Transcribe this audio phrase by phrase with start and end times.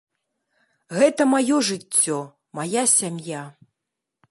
[0.99, 2.17] Гэта маё жыццё,
[2.61, 3.47] мая сям'я.